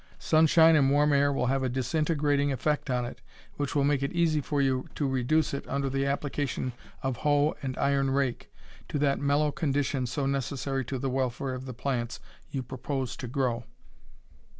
Sunshine 0.17 0.75
and 0.75 0.89
warm 0.89 1.13
air 1.13 1.31
will 1.31 1.45
have 1.45 1.61
a 1.61 1.69
disintegrating 1.69 2.51
effect 2.51 2.89
on 2.89 3.05
it, 3.05 3.21
which 3.57 3.75
will 3.75 3.83
make 3.83 4.01
it 4.01 4.11
easy 4.13 4.41
for 4.41 4.59
you 4.59 4.87
to 4.95 5.07
reduce 5.07 5.53
it 5.53 5.63
under 5.67 5.91
the 5.91 6.07
application 6.07 6.73
of 7.03 7.17
hoe 7.17 7.55
and 7.61 7.77
iron 7.77 8.09
rake 8.09 8.51
to 8.89 8.97
that 8.97 9.19
mellow 9.19 9.51
condition 9.51 10.07
so 10.07 10.25
necessary 10.25 10.83
to 10.83 10.97
the 10.97 11.11
welfare 11.11 11.53
of 11.53 11.67
the 11.67 11.71
plants 11.75 12.19
you 12.49 12.63
propose 12.63 13.15
to 13.15 13.27
grow. 13.27 13.63